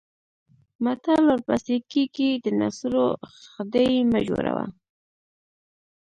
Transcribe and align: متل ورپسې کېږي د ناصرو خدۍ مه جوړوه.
متل 0.83 1.21
ورپسې 1.29 1.75
کېږي 1.91 2.29
د 2.43 2.45
ناصرو 2.59 3.05
خدۍ 3.51 3.91
مه 4.11 4.19
جوړوه. 4.27 4.65